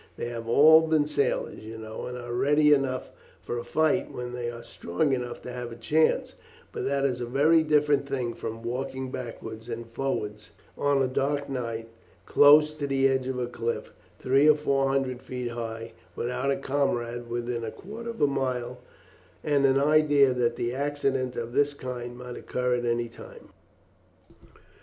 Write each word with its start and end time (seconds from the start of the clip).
They 0.17 0.29
have 0.29 0.47
all 0.49 0.81
been 0.87 1.05
sailors, 1.05 1.59
you 1.59 1.77
know, 1.77 2.07
and 2.07 2.17
are 2.17 2.33
ready 2.33 2.73
enough 2.73 3.11
for 3.43 3.59
a 3.59 3.63
fight 3.63 4.11
when 4.11 4.33
they 4.33 4.49
are 4.49 4.63
strong 4.63 5.13
enough 5.13 5.43
to 5.43 5.51
have 5.51 5.71
a 5.71 5.75
chance, 5.75 6.33
but 6.71 6.85
that 6.85 7.05
is 7.05 7.21
a 7.21 7.27
very 7.27 7.61
different 7.61 8.09
thing 8.09 8.33
from 8.33 8.63
walking 8.63 9.11
backwards 9.11 9.69
and 9.69 9.85
forwards 9.87 10.49
on 10.75 11.03
a 11.03 11.07
dark 11.07 11.49
night 11.51 11.87
close 12.25 12.73
to 12.73 12.87
the 12.87 13.07
edge 13.07 13.27
of 13.27 13.37
a 13.37 13.45
cliff, 13.45 13.93
three 14.17 14.49
or 14.49 14.57
four 14.57 14.87
hundred 14.89 15.21
feet 15.21 15.49
high, 15.51 15.91
without 16.15 16.49
a 16.49 16.57
comrade 16.57 17.29
within 17.29 17.63
a 17.63 17.69
quarter 17.69 18.09
of 18.09 18.21
a 18.23 18.25
mile, 18.25 18.79
and 19.43 19.63
the 19.65 19.79
idea 19.83 20.33
that 20.33 20.57
an 20.57 20.71
accident 20.71 21.35
of 21.35 21.53
this 21.53 21.75
kind 21.75 22.17
might 22.17 22.35
occur 22.35 22.73
any 22.73 23.07
time." 23.07 23.49